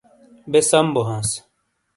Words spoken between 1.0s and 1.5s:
ہانس